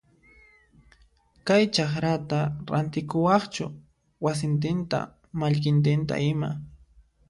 [1.45, 3.65] Kay chakrata rantikuwaqchu
[4.25, 4.97] wasintinta
[5.39, 6.49] mallkintinta ima?